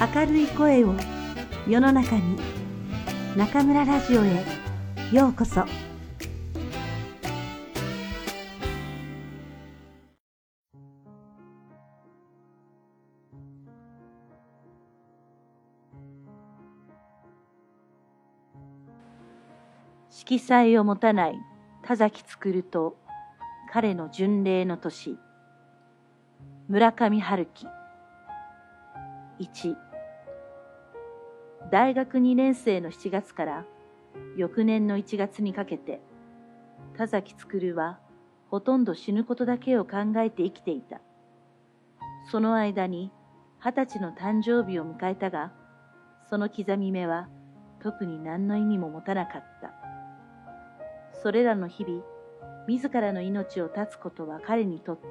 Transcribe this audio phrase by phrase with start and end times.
[0.00, 0.94] 明るい声を
[1.68, 2.38] 世の中に
[3.36, 4.46] 中村ラジオへ
[5.12, 5.66] ようこそ。
[20.08, 21.34] 色彩を持たない
[21.84, 22.96] 田崎作と
[23.70, 25.18] 彼の巡礼の年
[26.68, 27.66] 村上春樹。
[29.40, 29.89] 1
[31.70, 33.64] 大学2年生の7月から
[34.36, 36.00] 翌年の1月にかけて
[36.96, 38.00] 田崎作は
[38.48, 41.00] ほとんど死ぬことだけを考えて生きていた
[42.28, 43.12] その間に
[43.60, 45.52] 二十歳の誕生日を迎えたが
[46.28, 47.28] その刻み目は
[47.80, 49.72] 特に何の意味も持たなかった
[51.22, 52.02] それらの日々
[52.66, 55.06] 自らの命を絶つことは彼にとって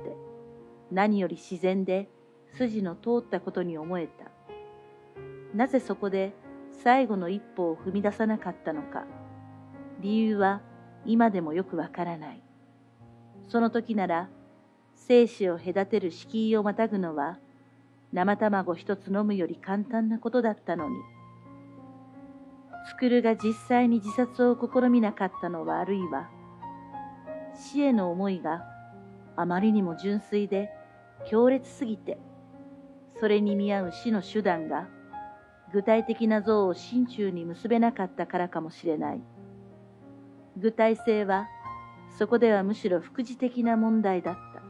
[0.91, 2.09] 何より自然で
[2.57, 4.31] 筋の通ったことに思えた。
[5.53, 6.33] なぜそこで
[6.71, 9.05] 最後の一歩を踏み出さなかったのか。
[9.99, 10.61] 理由は
[11.05, 12.43] 今でもよくわからない。
[13.47, 14.29] その時なら
[14.95, 17.39] 生死を隔てる敷居をまたぐのは
[18.13, 20.95] 生卵一つ飲むより簡単なことだったのに。
[22.89, 26.29] スクルが実際に自殺を試みなかったのはあるいは
[27.55, 28.63] 死への思いが
[29.35, 30.69] あまりにも純粋で
[31.29, 32.17] 強烈すぎて
[33.19, 34.87] それに見合う死の手段が
[35.71, 39.21] 具体的な像を心中に結べなかったからかもしれない。
[40.57, 41.47] 具体性は
[42.17, 44.61] そこではむしろ副次的な問題だった。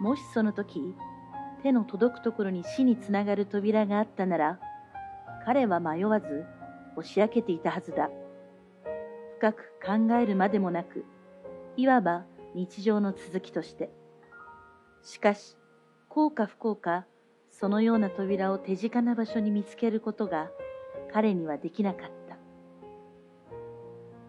[0.00, 0.94] もしその時、
[1.62, 4.60] 手の届くところに死につながる扉があったなら、
[5.44, 6.46] 彼は迷わず
[6.96, 8.10] 押し開けていたはずだ。
[9.38, 11.04] 深く考えるまでもなく、
[11.76, 13.90] いわば日常の続きとして。
[15.02, 15.56] しかし、
[16.08, 17.06] 幸か不幸か、
[17.60, 20.48] そのような扉を手近な場所に見つけることが
[21.12, 22.36] 彼にはできなかった。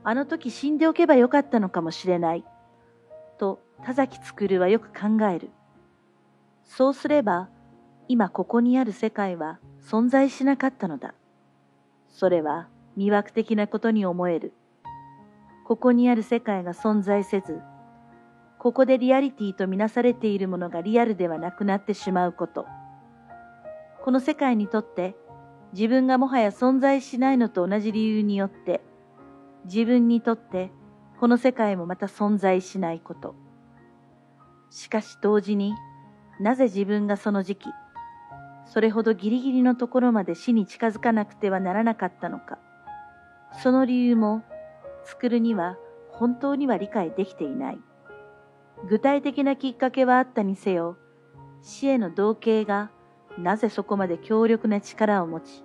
[0.03, 2.43] あの時死んでおけばよかったのかもしれない。
[3.37, 5.51] と田崎作はよく考える。
[6.63, 7.49] そうすれば、
[8.07, 11.13] 今ここにある世界は存在しなかったのだ。
[12.07, 12.67] それは
[12.97, 14.53] 魅惑的なことに思える。
[15.67, 17.61] ここにある世界が存在せず、
[18.57, 22.65] ここでリアリティとみなされているものがリアルではなくなってしまうこと。
[24.03, 25.15] この世界にとって
[25.73, 28.81] 自分がもはや存在しないのと同じ理由によって
[29.65, 30.71] 自分にとって
[31.19, 33.35] この世界もまた存在しないこと。
[34.69, 35.73] しかし同時に
[36.39, 37.69] なぜ自分がその時期、
[38.65, 42.57] それほどギリギリのところまで死に近づかなくてはならなかったのか。
[43.61, 44.43] その理由も
[45.03, 45.75] 作るには
[46.11, 47.79] 本当には理解できていない。
[48.87, 50.97] 具体的なきっかけはあったにせよ、
[51.61, 52.91] 死への同型が
[53.37, 55.63] なぜそこまで強力な力を持ち、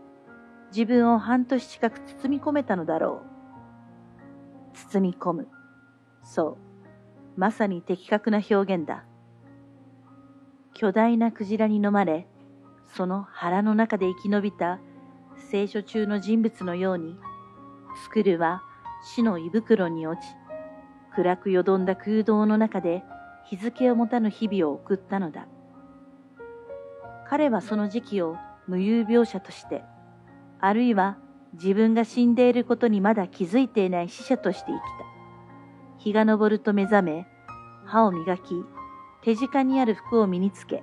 [0.70, 3.22] 自分を半年近く包み込めたのだろ
[4.72, 4.76] う。
[4.76, 5.48] 包み込む。
[6.22, 6.58] そ
[7.36, 7.40] う。
[7.40, 9.04] まさに的確な表現だ。
[10.72, 12.26] 巨大なクジラに飲まれ、
[12.96, 14.80] その腹の中で生き延びた
[15.50, 17.16] 聖書中の人物のように、
[18.02, 18.62] スクルは
[19.04, 20.26] 死の胃袋に落ち、
[21.14, 23.04] 暗くよどんだ空洞の中で
[23.44, 25.46] 日付を持たぬ日々を送ったのだ。
[27.28, 28.36] 彼はその時期を
[28.66, 29.84] 無有描写として、
[30.60, 31.18] あるいは
[31.54, 34.82] 自分が死んでいることにまだ気づいていない死者として生きた。
[35.98, 37.26] 日が昇ると目覚め、
[37.86, 38.64] 歯を磨き、
[39.22, 40.82] 手近にある服を身につけ、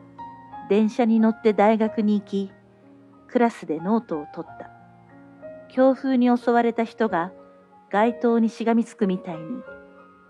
[0.70, 2.52] 電車に乗って大学に行き、
[3.28, 4.70] クラスでノートを取った。
[5.70, 7.32] 強風に襲われた人が
[7.92, 9.62] 街灯にしがみつくみたいに、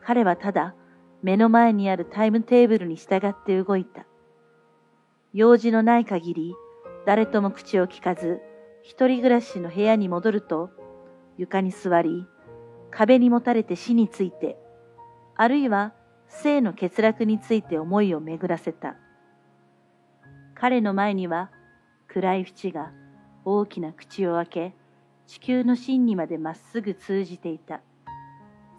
[0.04, 0.76] 彼はただ
[1.22, 4.06] 目の前にあるタイムテーブルに従って動いた。
[5.34, 6.56] 用事のない限り、
[7.06, 8.42] 誰とも口を聞かず、
[8.84, 10.72] 一人暮らしの部屋に戻ると、
[11.38, 12.25] 床に座り、
[12.90, 14.58] 壁にもたれて死について、
[15.38, 15.94] あるいは
[16.28, 18.98] 生の欠落について思いを巡らせた。
[20.54, 21.50] 彼の前には
[22.07, 22.92] 暗い淵が
[23.45, 24.75] 大きな口を開け、
[25.28, 27.81] 地球の芯にまでまっすぐ通じていた。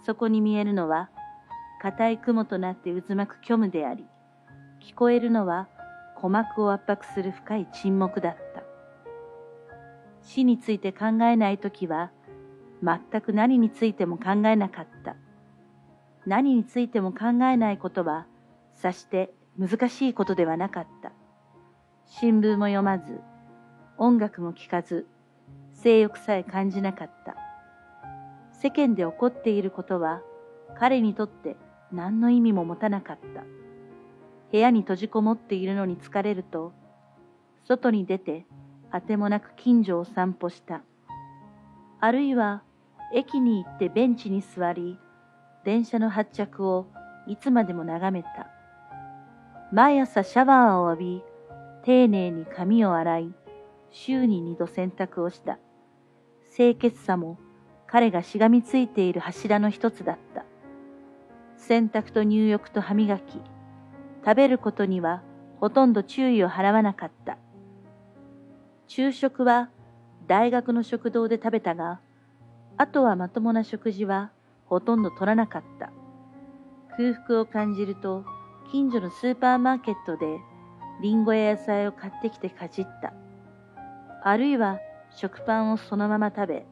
[0.05, 1.09] そこに見えるのは、
[1.81, 4.05] 硬い雲となって渦巻く虚無であり、
[4.83, 5.69] 聞こえるのは
[6.23, 8.63] 鼓膜を圧迫する深い沈黙だった。
[10.23, 12.13] 死について考えないときは、
[12.81, 15.17] 全く何についても考えなかった。
[16.25, 18.29] 何についても考えないことは、
[18.75, 21.11] さして難しいことではなかった。
[22.07, 23.21] 新聞も読まず、
[23.99, 25.09] 音楽も聴かず、
[25.73, 27.35] 性欲さえ感じなかった。
[28.53, 30.23] 世間で起こっていることは
[30.79, 31.57] 彼にとって
[31.91, 33.43] 何の意味も持たなかった。
[34.53, 36.73] 部屋に閉じこもっているのに疲れると、
[37.65, 38.45] 外に出て、
[38.91, 40.83] あてもなく近所を散歩した。
[42.01, 42.63] あるいは、
[43.15, 44.99] 駅に行ってベンチに座り、
[45.65, 46.87] 電車の発着を
[47.27, 48.51] いつまでも眺めた。
[49.73, 51.23] 毎朝シャワーを浴び、
[51.85, 53.35] 丁寧に髪を洗い、
[53.91, 55.59] 週に二度洗濯をした。
[56.55, 57.39] 清潔さも
[57.87, 60.45] 彼がしがみついている柱の一つだった。
[61.57, 63.41] 洗濯と入浴と歯磨き、
[64.25, 65.23] 食べることには
[65.61, 67.39] ほとんど注意を払わなかった。
[68.87, 69.71] 昼食は
[70.27, 72.01] 大学の食堂で食べたが、
[72.77, 74.31] あとはまともな食事は
[74.67, 75.93] ほとんど取らなかった。
[76.97, 78.25] 空腹を感じると、
[78.71, 80.39] 近所のスーパーマーケットで
[81.01, 83.13] リンゴや野菜を買ってきてかじった。
[84.23, 84.79] あるいは
[85.11, 86.67] 食パンをそのまま食べ、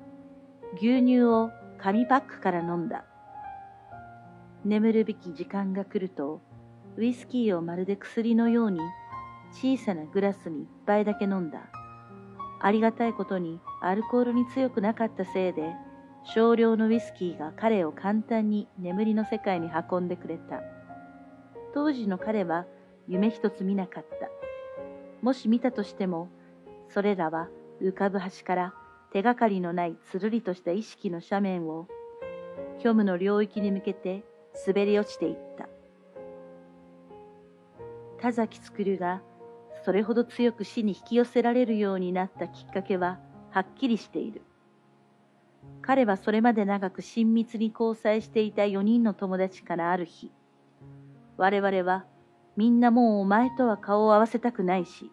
[0.76, 3.04] 牛乳を紙パックから飲んだ。
[4.64, 6.40] 眠るべき時間が来ると、
[6.96, 8.80] ウイスキーをまるで薬のように
[9.52, 11.70] 小さなグラスに一杯だけ飲んだ。
[12.60, 15.74] ありがたいことにアルコールに強くなかったせいで、
[16.24, 20.60] 少量のウイスキーが彼を簡単に眠りの世界に運んでくれた。
[21.72, 22.66] 当時の彼は
[23.08, 24.28] 夢一つ見なかった。
[25.22, 26.28] もし見たとしても、
[26.88, 27.48] それらは
[27.80, 28.74] 浮かぶ端から
[29.12, 31.88] 手がかりのないつるりとした意識の斜面を、
[32.78, 34.22] 虚無の領域に向けて
[34.66, 35.69] 滑り落ちていった。
[38.20, 39.22] 田崎るが
[39.84, 43.18] それほど強く死に引き寄せられるようになったきっかけは
[43.50, 44.42] はっきりしている。
[45.82, 50.30] 彼はそれまで長く親密に交際していた4人の友達からある日、
[51.36, 52.04] 我々は
[52.56, 55.10] みんなもうお前とは顔を合わせたくないし、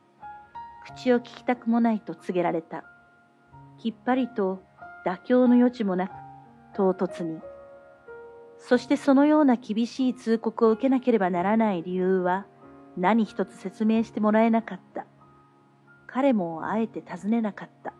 [0.85, 2.83] 口を聞きたくもないと告げられた。
[3.77, 4.61] きっぱりと
[5.05, 6.11] 妥協の余地もなく、
[6.75, 7.39] 唐突に。
[8.57, 12.45] そしてそのような厳しい通告を受けなければならない理由は、
[12.97, 15.05] 何一つ説明してもらえなかった。
[16.07, 17.93] 彼もあえて尋ねなかった。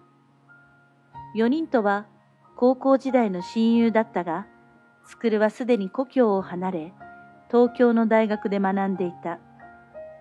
[1.36, 2.08] 4人とは
[2.56, 4.48] 高校時代の親友だったが、
[5.06, 6.94] スクルはすでに故郷を離れ、
[7.50, 9.40] 東京の大学で学んでいた。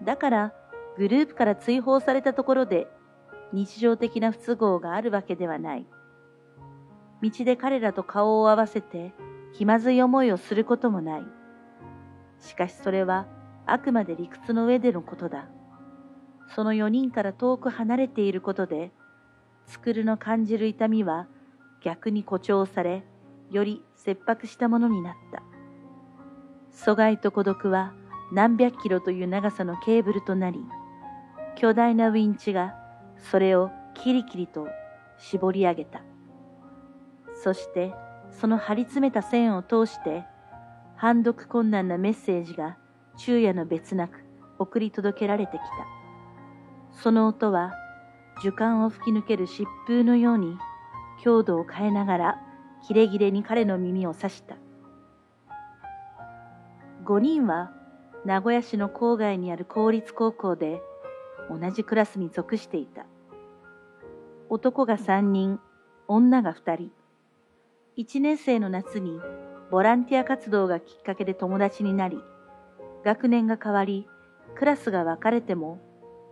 [0.05, 0.52] だから、
[0.99, 2.87] グループから追放されたところで、
[3.52, 5.87] 日常的な不都合があるわけではない。
[7.22, 9.14] 道で彼らと顔を合わせて、
[9.55, 11.25] 気まずい思いをすることもない。
[12.40, 13.26] しかしそれは、
[13.66, 15.48] あくまで理屈の上でのことだ。
[16.54, 18.92] その4人から遠く離れていることで、
[19.66, 21.26] スクルの感じる痛みは
[21.82, 23.04] 逆に誇張され、
[23.50, 25.42] より切迫したものになった。
[26.70, 27.92] 疎外と孤独は
[28.32, 30.60] 何百キロという長さのケーブルとなり、
[31.56, 32.74] 巨大なウィンチが
[33.19, 34.69] それをキリキリと
[35.19, 36.02] 絞り上げた。
[37.42, 37.92] そして
[38.30, 40.24] その張り詰めた線を通して
[40.96, 42.76] 判読困難なメッセージが
[43.16, 44.24] 昼夜の別なく
[44.58, 45.66] 送り届けられてきた。
[47.02, 47.72] その音は
[48.42, 50.58] 樹幹を吹き抜ける疾風のように
[51.22, 52.42] 強度を変えながら
[52.86, 54.56] キレキレに彼の耳を刺した。
[57.04, 57.72] 5人は
[58.24, 60.80] 名古屋市の郊外にある公立高校で
[61.48, 63.06] 同じクラスに属していた。
[64.48, 65.60] 男が3人、
[66.08, 66.90] 女が2人。
[67.96, 69.20] 1年生の夏に
[69.70, 72.20] ボランティア活動がきっかけで友達になり、
[73.06, 74.08] 学年が変わり、
[74.56, 75.79] クラスが分かれても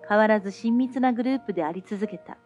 [0.09, 2.37] 変わらず親密なグループであり続けた。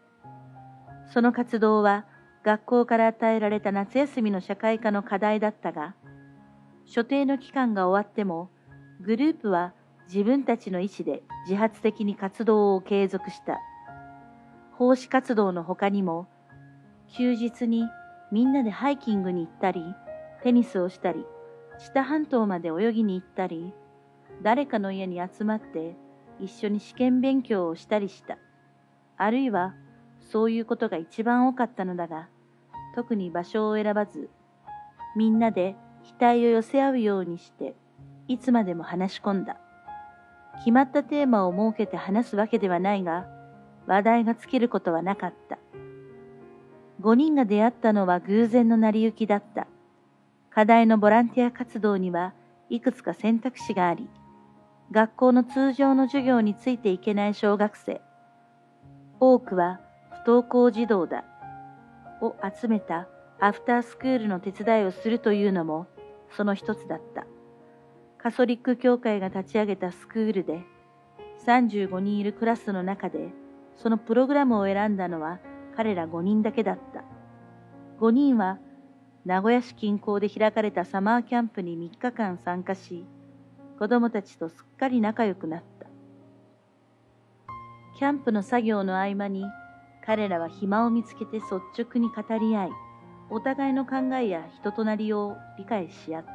[1.14, 2.04] その活動は
[2.44, 5.94] 学校から与えられた夏休みの社会科の課題だったが、
[6.84, 8.50] 所定の期間が終わっても、
[9.00, 9.72] グループは
[10.12, 13.58] 自分たちの意思で自発的に活動を継続した。
[14.72, 16.28] 奉仕活動の他にも、
[17.16, 17.84] 休日に
[18.30, 19.82] みんなでハイキングに行ったり、
[20.42, 21.24] テニスをしたり、
[21.78, 23.72] 知多半島まで泳ぎに行ったり、
[24.42, 25.96] 誰かの家に集まって
[26.40, 28.38] 一緒に試験勉強をしたりした。
[29.16, 29.74] あるいは、
[30.20, 32.28] そういうことが一番多かったのだが、
[32.94, 34.30] 特に場所を選ばず、
[35.16, 35.74] みんなで
[36.20, 37.74] 額を寄せ合うようにして、
[38.28, 39.58] いつまでも話し込んだ。
[40.58, 43.26] 決まったテーマを設けて話すわけではないが、
[43.86, 45.58] 話題が尽きることはなかった。
[47.00, 49.66] 五人が出会ったのは偶然の成り行きだった。
[50.50, 52.34] 課題のボランティア活動には
[52.68, 54.08] いくつか選択肢があり、
[54.90, 58.00] 学校の通常の授業についていけない小学生、
[59.20, 59.80] 多くは
[60.24, 61.24] 不登校児童だ、
[62.22, 63.06] を集めた
[63.38, 65.86] アフタースクールの手伝いをするというのも
[66.30, 67.26] その一つだった。
[68.16, 70.64] カソリック教会が立ち上げたスクールで
[71.46, 73.28] 35人いるクラスの中で
[73.76, 75.38] そのプログラムを選んだのは
[75.76, 77.04] 彼ら5人だけだった。
[78.00, 78.58] 5人は
[79.24, 83.04] 名古屋市近郊で開かれたサマーキャンプに3日間参加し、
[83.78, 85.86] 子供たちとすっかり仲良くなった。
[87.96, 89.44] キャンプの作業の合間に
[90.04, 92.70] 彼らは暇を見つけて率直に語り合い、
[93.30, 96.30] お互いの考えや人となりを理解し合った。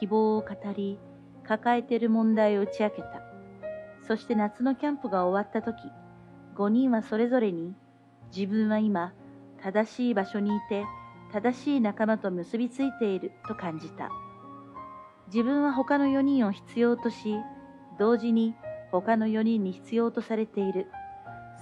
[0.00, 0.98] 希望を語り、
[1.46, 3.22] 抱えている問題を打ち明けた。
[4.06, 5.76] そして夏のキャンプが終わった時、
[6.56, 7.74] 5人はそれぞれに
[8.34, 9.12] 自分は今
[9.62, 10.84] 正しい場所にいて
[11.32, 14.10] 正しい仲間と結びついていると感じた。
[15.26, 17.36] 自分は他の4人を必要とし、
[17.98, 18.54] 同時に
[18.92, 20.86] 他の4人に必要とされている。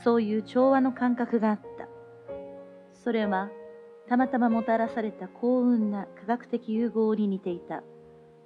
[0.02, 1.88] そういう調和の感覚があった。
[2.92, 3.50] それは、
[4.08, 7.82] たまたまもたらされた幸運な科学的融合に似ていた。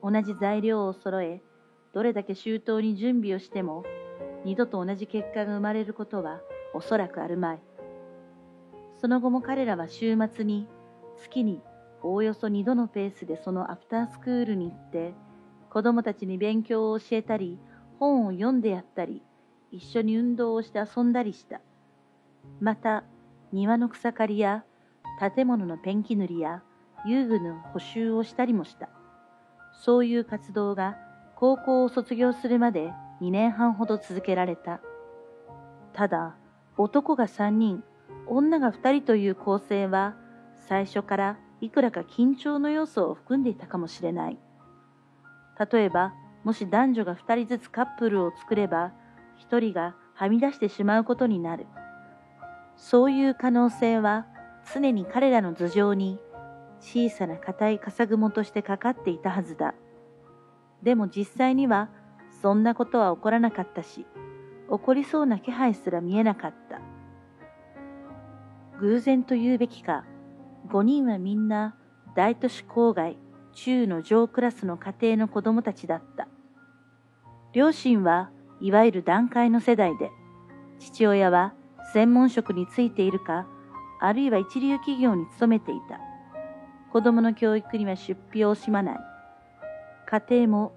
[0.03, 1.43] 同じ材料を揃え、
[1.93, 3.85] どれだけ周到に準備をしても、
[4.45, 6.41] 二度と同じ結果が生まれることは
[6.75, 7.61] おそらくあるまい。
[9.01, 10.69] その後も彼らは週末に
[11.17, 11.61] 月に
[12.03, 15.15] おおよそ2度のペースでそのアフタースクールに行って
[15.71, 17.59] 子供たちに勉強を教えたり
[17.99, 19.23] 本を読んでやったり
[19.71, 21.61] 一緒に運動をして遊んだりした。
[22.61, 23.05] また
[23.53, 24.65] 庭の草刈りや
[25.35, 26.63] 建物のペンキ塗りや
[27.07, 28.89] 遊具の補修をしたりもした。
[29.85, 30.97] そういう活動が
[31.37, 34.81] 高校を卒業するまで2年半ほど続けられた。
[35.93, 36.37] ただ
[36.77, 37.83] 男が3人
[38.27, 40.15] 女が2人という構成は
[40.69, 44.39] 最初からいくらか緊張の要素を含んでいたかもしれない。
[45.73, 48.93] 例えば、もし男女が2人ずつカップルを作れば、
[49.39, 51.67] 1人がはみ出してしまうことになる。
[52.77, 54.27] そういう可能性は
[54.73, 56.21] 常に彼らの頭上に
[56.81, 59.75] 小さな硬い笠雲としてかかっていたはずだ。
[60.83, 61.89] でも実際には
[62.41, 64.07] そんなことは起こらなかったし、
[64.71, 66.81] 起こりそうな気配すら見えなかった。
[68.81, 70.05] 偶然と言うべきか、
[70.69, 71.75] 5人はみんな
[72.15, 73.17] 大都市郊外
[73.55, 76.29] 中の上クラスの家庭の子供たちだった。
[77.53, 80.11] 両親はいわゆる団塊の世代で、
[80.79, 81.55] 父親は
[81.93, 83.47] 専門職についているか、
[84.01, 86.01] あるいは一流企業に勤めていた。
[86.93, 88.99] 子供の教育には出費を惜しまない。
[90.07, 90.73] 家庭も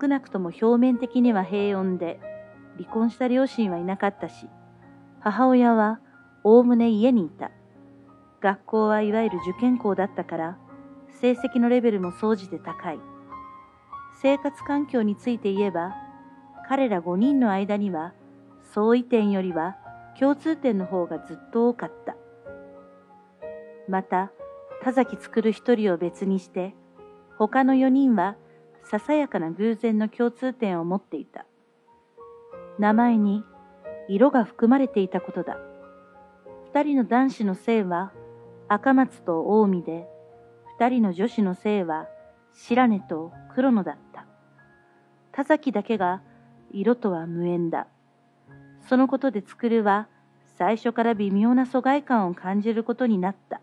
[0.00, 2.20] 少なくとも表面的には平穏で、
[2.76, 4.48] 離婚した両親はいなかったし、
[5.20, 6.00] 母親は
[6.44, 7.50] おおむね家にいた。
[8.40, 10.58] 学校はいわゆる受験校だったから、
[11.20, 13.00] 成績のレベルも総じて高い。
[14.20, 15.94] 生活環境について言えば、
[16.68, 18.14] 彼ら5人の間には、
[18.74, 19.76] 相違点よりは
[20.18, 22.16] 共通点の方がずっと多かった。
[23.88, 24.30] また、
[24.82, 26.74] 田崎作る一人を別にして、
[27.38, 28.36] 他の4人は
[28.84, 31.46] ささやかな偶然の共通点を持っていた。
[32.78, 33.44] 名前に
[34.08, 35.58] 色が含まれていたことだ。
[36.72, 38.12] 二人の男子の姓は
[38.70, 40.08] 赤松と近江で、
[40.78, 42.06] 二人の女子の姓は
[42.52, 44.26] 白根と黒野だった。
[45.32, 46.20] 田崎だけが
[46.70, 47.86] 色とは無縁だ。
[48.86, 50.06] そのことで作るは
[50.58, 53.62] 最初から微妙な疎外感を感じることになった。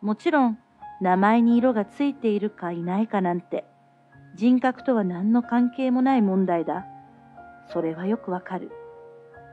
[0.00, 0.58] もちろん
[1.00, 3.64] 名前に色がついているかいないかなんて
[4.34, 6.86] 人格とは何の関係もない問題だ。
[7.72, 8.72] それはよくわかる。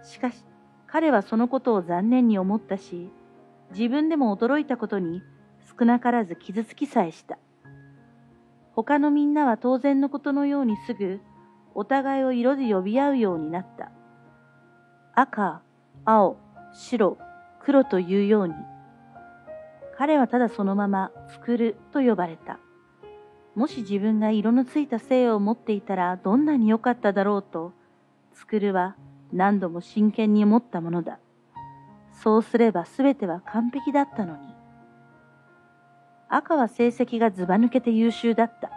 [0.04, 0.44] しかし
[0.88, 3.12] 彼はそのことを残念に思ったし、
[3.74, 5.22] 自分でも驚いたことに
[5.78, 7.38] 少なからず傷つきさえした。
[8.76, 11.20] 他のみんなは当然のことのようにすぐ
[11.76, 13.92] お互いを色で呼び合うようになった。
[15.16, 15.62] 赤、
[16.06, 16.38] 青、
[16.74, 17.18] 白、
[17.60, 18.54] 黒というように。
[19.98, 22.60] 彼はただそのまま作ると呼ばれた。
[23.56, 27.72] もし自分が色のついた性を持っていたらどんなに良かっただろうと、
[28.34, 28.96] 作るは
[29.32, 31.20] 何度も真剣に思ったものだ。
[32.14, 34.54] そうすれば全ては完璧だったのに。
[36.30, 38.72] 赤は成績がずば抜けて優秀だった。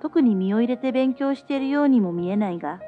[0.00, 2.80] 特に身を入れて勉強しているようにも見えないが、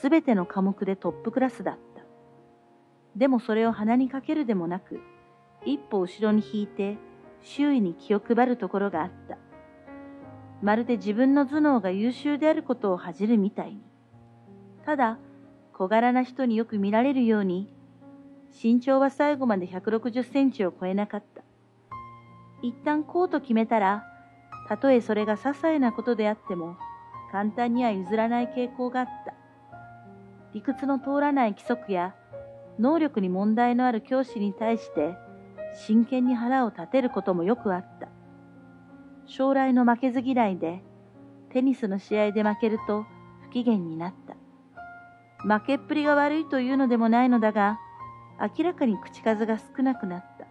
[0.00, 2.02] 全ての科目でトップクラスだった。
[3.16, 5.00] でもそれを鼻にかけるでもなく、
[5.64, 6.96] 一歩後ろに引いて
[7.42, 9.36] 周囲に気を配るところがあった。
[10.62, 13.82] まるで自分の頭脳が優秀であることを恥じるみたいに。
[14.84, 15.18] ただ、
[15.72, 17.74] 小柄な人によく見られるように、
[18.52, 21.42] 身長は最後まで160センチを超えなかった。
[22.62, 24.04] 一旦こうと決めたら、
[24.68, 26.76] たとえそれが些細なことであっても、
[27.32, 29.34] 簡単には譲らない傾向があった。
[30.52, 32.14] 理屈の通らない規則や、
[32.78, 35.16] 能力に問題のある教師に対して、
[35.74, 38.08] 真剣に腹を立てることもよくあった。
[39.26, 40.82] 将来の負けず嫌いで、
[41.50, 43.06] テニスの試合で負けると
[43.42, 44.36] 不機嫌になった。
[45.42, 47.78] 負けっぷりが悪いというのでもないのだが、
[48.40, 50.46] 明らかに口数が少なくなった。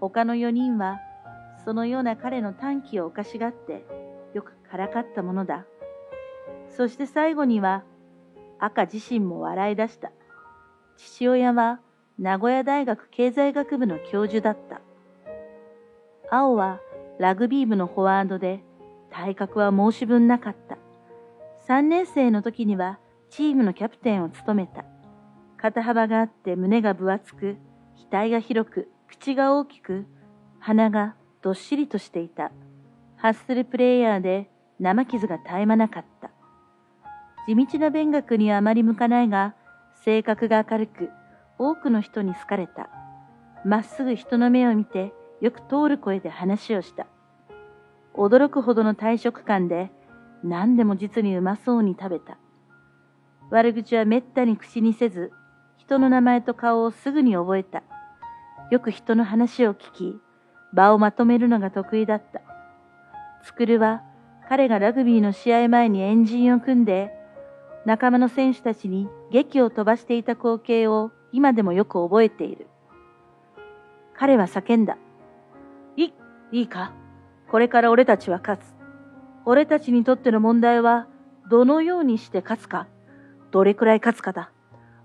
[0.00, 1.00] 他の4人は、
[1.64, 3.84] そのような彼の短気をおかしがって、
[4.34, 5.64] よくからかったものだ。
[6.68, 7.84] そして最後には、
[8.58, 10.12] 赤自身も笑い出した。
[10.96, 11.80] 父親は
[12.18, 14.80] 名古屋大学経済学部の教授だった。
[16.30, 16.80] 青は
[17.18, 18.62] ラグビー部のフォワードで
[19.10, 20.78] 体格は申し分なかった。
[21.68, 22.98] 3年生の時には
[23.30, 24.84] チームのキャプテンを務めた。
[25.64, 27.56] 肩幅があって胸が分厚く、
[28.12, 30.04] 額が広く、口が大きく、
[30.58, 32.52] 鼻がどっしりとしていた。
[33.16, 36.30] ハッスルプレイヤーで生傷が絶え間なかった。
[37.46, 39.54] 地道な勉学にはあまり向かないが、
[40.04, 41.08] 性格が明るく、
[41.58, 42.90] 多くの人に好かれた。
[43.64, 47.06] まっすぐ人の目を見て、よく通る声で話をした。
[48.12, 49.90] 驚くほどの退職感で、
[50.42, 52.36] 何でも実にうまそうに食べた。
[53.48, 55.32] 悪口はめったに口にせず、
[55.86, 57.82] 人の名前と顔をすぐに覚えた。
[58.70, 60.18] よく人の話を聞き、
[60.72, 62.40] 場をまとめるのが得意だった。
[63.44, 64.02] つくるは
[64.48, 67.10] 彼がラグビーの試合前にエンジンを組んで、
[67.84, 72.66] 仲間の選手たちに劇を飛ばしていた光景を今でもよく覚えている。
[74.16, 74.96] 彼は叫んだ。
[75.98, 76.12] い、
[76.50, 76.92] いいか？
[77.50, 78.74] これから俺たちは勝つ。
[79.44, 81.08] 俺たちにとっての問題は、
[81.50, 82.86] どのようにして勝つか、
[83.50, 84.50] どれくらい勝つかだ。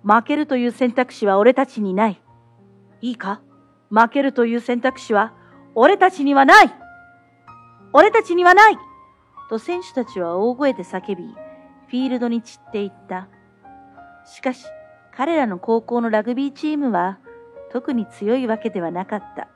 [0.03, 2.21] 負けるという選択肢は俺たちにない。
[3.01, 3.41] いいか？
[3.89, 5.33] 負けるという選択肢は
[5.75, 6.73] 俺たちにはない
[7.91, 8.77] 俺たちにはない
[9.49, 11.23] と選手たちは大声で叫び、
[11.87, 13.27] フィールドに散っていった。
[14.25, 14.65] しかし、
[15.15, 17.17] 彼らの高校のラグビーチームは
[17.71, 19.47] 特に強いわけではなかった。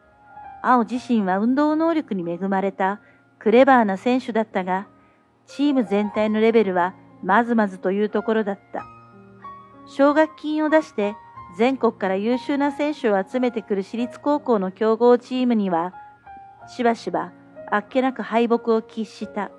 [0.64, 3.02] 青自身は運動能力に恵まれた
[3.38, 4.88] クレバーな選手だったが、
[5.46, 8.84] チーム全体のレベルはまずまずというところだった。
[9.86, 11.16] 奨学金を出して
[11.58, 15.94] 全国から優秀な選手を集めてくる私立高校の強豪チームには、
[16.68, 17.32] しばしば
[17.70, 19.52] あっけなく敗北を喫した。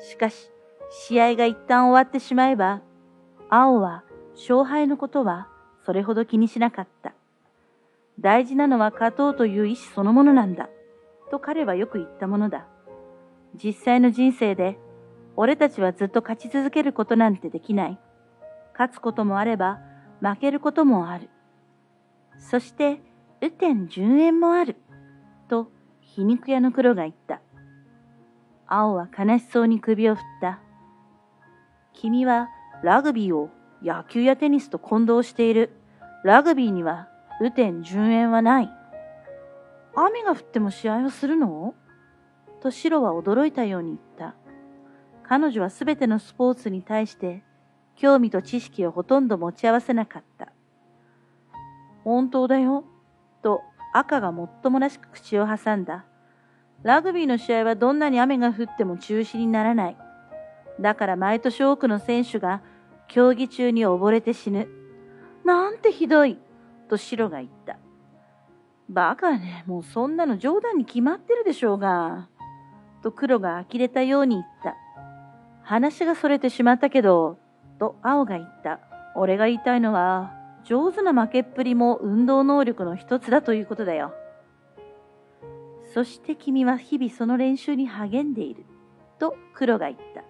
[0.00, 0.50] しかし、
[0.90, 2.82] 試合が一旦終わってしまえば、
[3.50, 5.48] 青は勝敗のことは
[5.84, 7.14] それほど気にしなかった。
[8.20, 10.68] 大事なのは勝とうという意志そのものなんだ。
[11.30, 12.66] と彼はよく言ったものだ。
[13.54, 14.78] 実際の人生で、
[15.36, 17.98] 俺たちはずっと勝ち続けることなんてできない。
[18.78, 19.80] 勝つこともあれば、
[20.20, 21.28] 負けることもある。
[22.38, 23.00] そして、
[23.40, 24.76] 雨天順延もある。
[25.48, 27.40] と、皮肉屋の黒が言った。
[28.68, 30.60] 青は悲しそうに首を振った。
[31.92, 32.48] 君は
[32.84, 33.50] ラグビーを
[33.82, 35.72] 野球やテニスと混同している。
[36.22, 37.08] ラグビーには
[37.40, 38.70] 雨天順延はない。
[39.96, 41.74] 雨が降っても試合をするの？
[42.60, 44.36] とシロは驚いたように言った。
[45.22, 47.42] 彼女はすべてのスポーツに対して
[48.00, 50.52] 興味と知識をほとんど持ち合わせなかった。
[52.04, 52.84] 本当だよ。
[53.42, 56.04] と赤がもっともらしく口を挟んだ。
[56.84, 59.96] ラグビーの試合はどんなに雨が降っても中止にならない。
[60.80, 62.62] だから毎年多くの選手が
[63.08, 64.68] 競技中に溺れて死ぬ。
[65.44, 66.38] なんてひどい。
[66.88, 67.78] とシロが言った。
[68.88, 72.28] バカね、もうそんなの冗談に決まってるでしょうが。
[73.02, 74.76] と黒が呆れたように言った。
[75.62, 77.38] 話がそれてしまったけど、
[77.78, 78.80] と青が言った。
[79.14, 80.32] 俺が言いたいのは、
[80.64, 84.12] 上手な負けっぷりも運動能力の一つだということだよ。
[85.94, 88.66] そして君は日々その練習に励んでいる。
[89.18, 90.22] と黒が言った。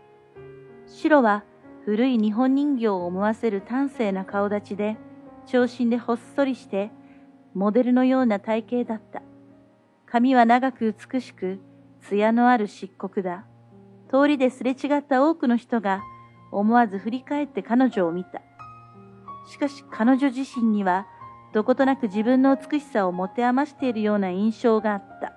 [0.87, 1.45] 白は
[1.85, 4.97] 古い日本人形を思わせる端正な顔立ちで、
[5.47, 6.91] 長身でほっそりして、
[7.55, 9.23] モデルのような体型だった。
[10.07, 11.59] 髪は長く美しく、
[12.01, 13.45] 艶のある漆黒だ。
[14.11, 16.03] 通りですれ違った多くの人が
[16.51, 18.41] 思わず振り返って彼女を見た。
[19.51, 21.07] しかし彼女自身には
[21.53, 25.33] どことなく自分の美しさを持て余しているような印象があった。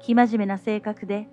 [0.00, 1.28] 生真面目な性格で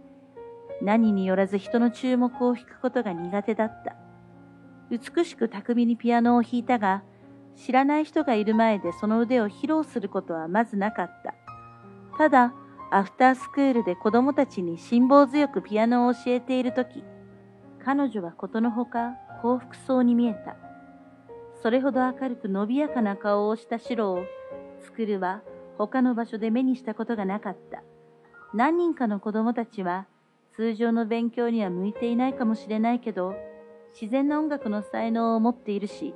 [0.82, 3.96] 何によらず人の注目を引くことが苦手だった。
[4.90, 7.04] 美しく巧みにピアノを弾いたが、
[7.56, 11.36] 知らない人がいる前でその腕を披露することはまずなかった。
[12.18, 12.54] ただ、
[12.92, 17.04] アフタースクールで子供たちに辛抱強くピアノを教えているとき、
[17.90, 20.56] 彼女はことのほか幸福そうに見えた。
[21.64, 24.26] それほど明るく伸びやかな顔をした白を、
[24.80, 25.42] スクルは
[25.80, 27.82] 他の場所で目にしたことがなかった。
[28.54, 30.06] 何人かの子供たちは
[30.56, 33.34] 通常の勉強には向いていないかもしれないけど、
[34.00, 36.14] 自然な音楽の才能を持っているし、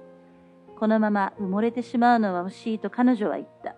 [0.78, 3.76] このまま埋もれてしまうのは惜しいと彼女は言った。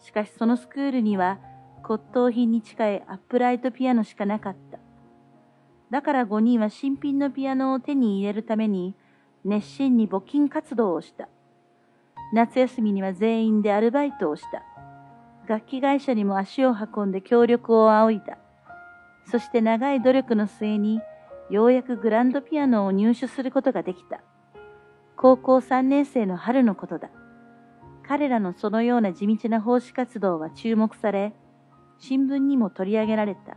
[0.00, 1.38] しかしそのスクールには
[1.84, 4.69] 骨董品に近いアップライトピアノしかなかった。
[5.90, 8.94] だから5人は新品のピアノを手に入れるために
[9.44, 11.28] 熱心に募金活動をした。
[12.32, 14.62] 夏休みには全員でアルバイトをした。
[15.48, 18.38] 楽器会社にも足を運んで協力を仰いだ。
[19.24, 21.00] そして長い努力の末に
[21.50, 24.20] ようやくグランドピアノを入手することができた。
[25.16, 27.10] 高校3年生の春のことだ。
[28.06, 31.32] 彼らのそのような地道な奉仕活動は注目され、
[31.98, 33.56] 新聞にも取り上げられた。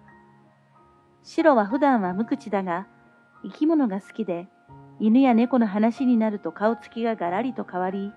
[1.24, 2.86] シロは普段は無口だが、
[3.44, 4.50] 生き物が好きで、
[5.00, 8.12] 犬や猫の話になると顔つきがガラリと変わり、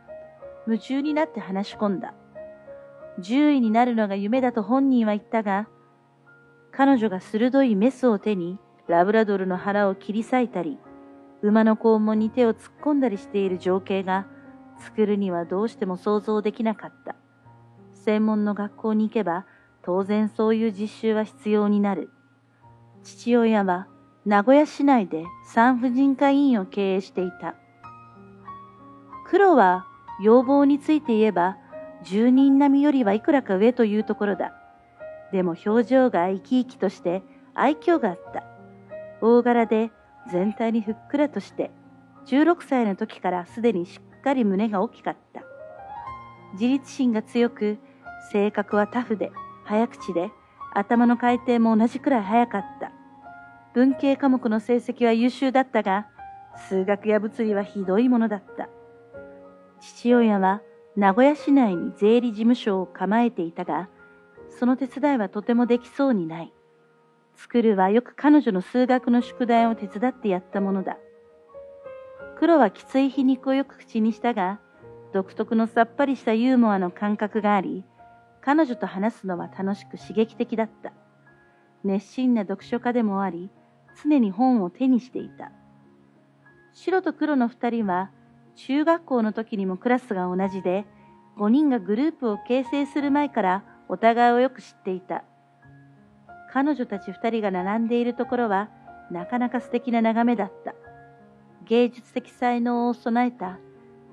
[0.66, 2.14] 夢中になって話し込んだ。
[3.22, 5.68] 獣医になるのが夢だと本人は言ったが、
[6.72, 10.78] 彼女が鋭いメスを手にラブラドルの腹を切り裂いたり、
[11.42, 14.26] 馬の肛門に手を突っ込んだりしている情景が
[14.80, 17.14] 作るにはどうしても想像できなかった。
[17.94, 19.46] 専門の学校に行けば
[19.82, 22.10] 当然そういう実習は必要になる。
[23.06, 23.86] 父親は
[24.24, 27.54] 名古屋市内で産婦人科医院を経営していた。
[29.28, 29.86] 黒は
[30.20, 31.56] 要望について言えば
[32.04, 34.52] 住人並みよりはいくらか上というところだ。
[35.32, 37.22] でも表情が生き生きとして
[37.54, 38.42] 愛嬌があった。
[39.20, 39.92] 大柄で
[40.32, 41.70] 全体にふっくらとして
[42.26, 45.42] 16歳の時からすでにしっかり胸が大きかった。
[46.54, 47.78] 自立心が強く
[48.32, 49.30] 性格はタフで
[49.64, 50.30] 早口で
[50.74, 52.85] 頭の回転も同じくらい早かった。
[53.76, 56.06] 文系科目の成績は優秀だったが、
[56.70, 58.70] 数学や物理はひどいものだった。
[59.80, 60.62] 父親は
[60.96, 63.90] 名古屋市内に税理事務所を構えていたが、
[64.48, 66.54] その手伝いはとてもできそうにない。
[67.34, 70.96] 作るはよく彼女の数学の宿題を手伝ってやったものだ。
[72.38, 74.58] 黒はきつい皮肉をよく口にしたが、
[75.12, 77.84] 独特のさっぱりしたユーモアの感覚があり、
[78.40, 80.94] 彼女と話すのは楽しく刺激的だった。
[81.84, 83.50] 熱心な読書家でもあり、
[84.02, 85.52] 常に本を手にしていた。
[86.72, 88.10] 白と黒の二人は、
[88.54, 90.86] 中学校の時にもクラスが同じで、
[91.38, 95.24] 5人がグループを形成する前からお互いをよく知っていた。
[96.52, 98.70] 彼女たち二人が並んでいるところは、
[99.10, 100.74] なかなか素敵な眺めだった。
[101.66, 103.58] 芸術的才能を備えた、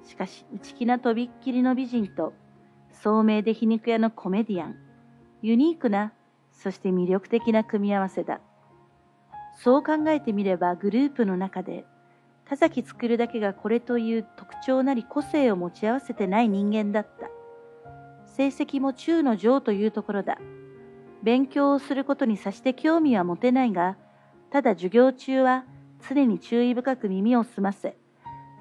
[0.04, 2.34] しかし内気なとびっきりの美人と、
[2.92, 4.76] 聡明で皮肉屋のコメディアン、
[5.42, 6.14] ユニークな、
[6.52, 8.40] そして魅力的な組み合わせだ。
[9.56, 11.86] そう考えてみればグループの中で、
[12.46, 17.30] 田崎作るだけがこれという特徴なり個性を持ち合わせてない人間だった。
[18.26, 20.38] 成績も中の上というところだ。
[21.22, 23.96] 勉強をすることにさして興味は持てないが、
[24.52, 25.64] ただ授業中は
[26.08, 27.96] 常に注意深く耳を澄ませ、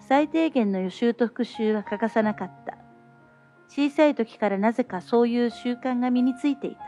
[0.00, 2.78] 最低限の予習と復習は欠かさなかった。
[3.68, 6.82] 小さい時からなぜかそういう習慣が身についていた。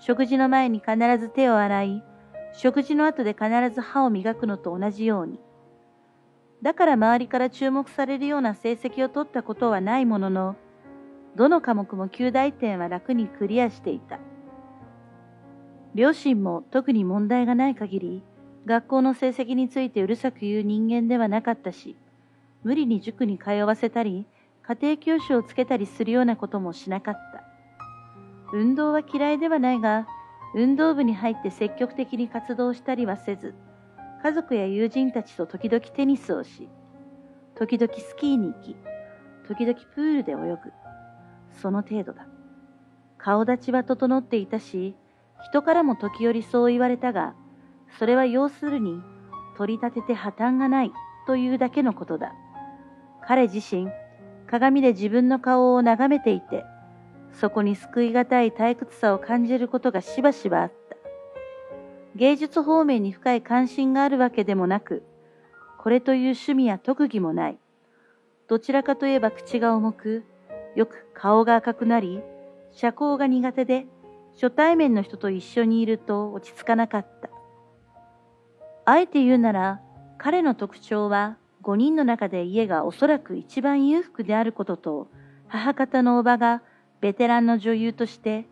[0.00, 2.04] 食事の前に必ず手を洗い、
[2.52, 5.40] 食事の後で必ず歯を磨くのと同じように。
[6.62, 10.56] だから周りから注目されるような成績を取ったことはないものの、
[11.36, 14.18] どの科目も9大点は楽にクリアしていた。
[15.94, 18.22] 両親も特に問題がない限り、
[18.66, 21.96] 学校の成績についてうるさく言う人間ではなかったし、
[22.64, 24.26] 無理に塾に通わせたり、
[24.62, 27.44] 家庭教師をつけたりするようなこともしなかった。
[28.52, 30.06] 運動は嫌いではないが、
[30.54, 33.54] 運動部に入って積極的に活動したりはせず、
[34.22, 36.68] 家族や友人たちと時々テニスをし、
[37.54, 38.76] 時々スキーに行き、
[39.46, 40.58] 時々プールで泳ぐ。
[41.60, 42.26] その程度だ。
[43.18, 44.94] 顔立ちは整っていたし、
[45.42, 47.34] 人からも時折そう言われたが、
[47.98, 49.02] それは要するに、
[49.56, 50.92] 取り立てて破綻がない
[51.26, 52.32] というだけのことだ。
[53.26, 53.88] 彼自身、
[54.46, 56.64] 鏡で自分の顔を眺めていて、
[57.40, 60.96] そこに救いがたい退屈さを感じることがしばしばあった。
[62.16, 65.04] 芸術方面に深い関心があるわけでもなく、
[65.78, 67.58] これという趣味や特技もない。
[68.48, 70.24] どちらかといえば口が重く、
[70.74, 72.20] よく顔が赤くなり、
[72.72, 73.86] 社交が苦手で、
[74.34, 77.30] 初対面の人と一緒にいると落ち着かなかった。
[78.84, 79.80] あえて言うなら、
[80.16, 85.08] 彼の特徴は5人の中で家がおそらく一番裕福であることと、
[85.46, 86.62] 母方のおばが
[87.00, 88.46] ベテランの女優として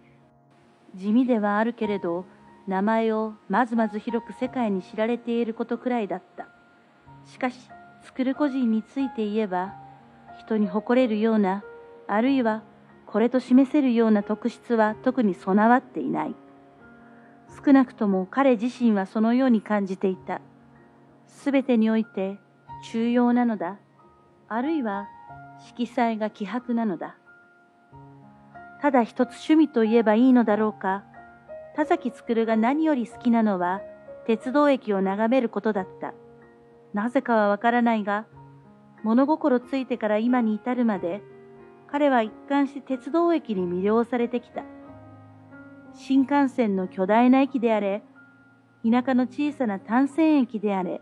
[0.94, 2.24] 地味ではあるけれど
[2.66, 6.48] 名前をまずまず広く世界に知られていることくらいだった。
[7.24, 7.56] しかし
[8.02, 9.74] 作る個人について言えば
[10.38, 11.64] 人に誇れるような
[12.06, 12.62] あるいは
[13.06, 16.34] これと示せるような特質は特に備わっていない。
[17.64, 20.40] 少なくとも彼自身はそのように感じていた。
[21.26, 22.38] すべてにおいて
[22.92, 23.78] 重要なのだ。
[24.48, 25.08] あるいは
[25.58, 27.16] 色彩が希薄なのだ。
[28.86, 31.02] ただ一つ趣味と言えばいいのだろうか。
[31.74, 33.80] 田崎作が何より好きなのは、
[34.28, 36.14] 鉄道駅を眺めることだった。
[36.94, 38.26] なぜかはわからないが、
[39.02, 41.20] 物心ついてから今に至るまで、
[41.90, 44.62] 彼は一貫して鉄道駅に魅了されてきた。
[45.92, 48.04] 新幹線の巨大な駅であれ、
[48.88, 51.00] 田舎の小さな単線駅であれ、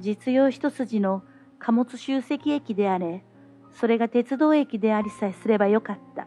[0.00, 1.22] 実用一筋の
[1.60, 3.24] 貨物集積駅であれ、
[3.70, 6.21] それが鉄道駅でありさえすればよかった。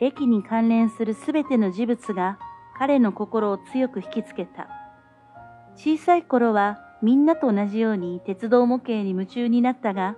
[0.00, 2.38] 駅に関連するすべての事物が
[2.78, 4.68] 彼の心を強く引きつけた。
[5.74, 10.16] 小さい頃はみんなと同じように鉄道模型に夢中になったが、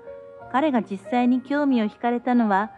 [0.53, 2.71] 彼が実際に興味を惹かれたのは、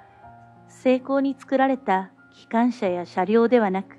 [0.68, 3.96] 成功に作られた機関車や車両ではなく、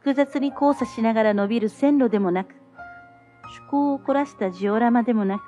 [0.00, 2.54] 複雑に交差しながら伸びる線路でもなく、
[3.44, 5.42] 趣向を凝らしたジオラマでもなく、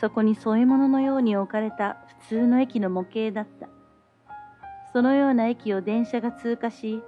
[0.00, 3.79] そこに添え物のように置かれた普通の駅の模型だった。
[4.92, 7.02] そのような駅を電車が通過し、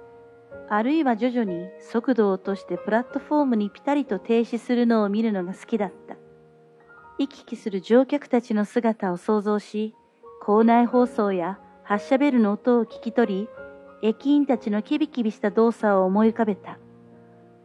[0.69, 6.15] あるいは徐々に速度を落としてプラットフォームにピタリと停止するのを見るのが好きだった。
[7.19, 9.93] 行き来する乗客たちの姿を想像し、
[10.41, 13.49] 校内放送や発車ベルの音を聞き取り、
[14.01, 16.79] 駅員たちのキビキビした動作を思い浮かべた。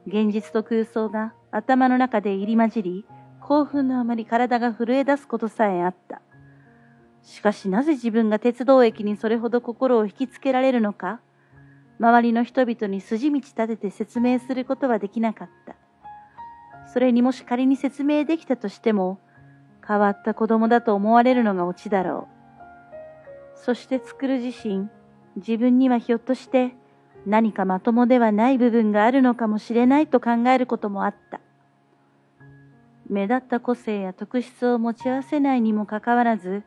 [0.06, 3.04] 現実と空想が頭の中で入り混じり、
[3.40, 6.20] 興奮のあまり体が震え出すことさえあった。
[7.22, 11.20] しかしなぜ自分が鉄道駅にそれほど心を引きつけられるのか、
[12.00, 15.74] 周りの人々に筋道立てて説明することはできなかった。
[16.86, 19.18] それにもし仮に説明できたとしても、
[19.86, 22.28] 変わった子供だと思われるのがオチだろ
[23.54, 23.58] う。
[23.58, 24.88] そして作る自身、
[25.36, 26.74] 自分にはひょっとして
[27.26, 31.40] 何かまともではない部分があるのかもしれないと考えることもあった。
[33.08, 36.62] 目立った個性や特質を持ち合わせないにもかかわらず、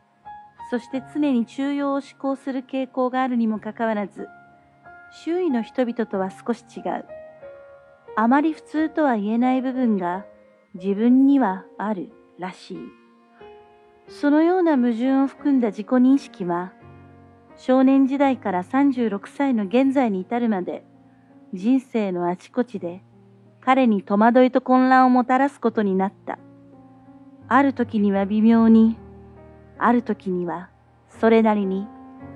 [0.72, 4.30] そして常に中庸を思考する傾向があるにもかかわらず、
[5.26, 7.06] 周囲の人々とは少し違う。
[8.16, 10.26] あまり普通とは言えない部分が
[10.74, 12.78] 自分にはあるらしい。
[14.08, 16.72] そのような矛盾を含んだ自己認識は、
[17.58, 20.86] 少年時代から36歳の現在に至るまで、
[21.54, 23.04] 人生のあちこちで
[23.60, 26.40] 彼に戸惑いと混乱をもたらすことになった。
[27.50, 28.96] ある時には微妙に、
[29.84, 30.70] ある時には
[31.10, 31.88] それなりに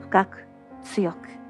[0.01, 0.45] 深く
[0.83, 1.44] 強く。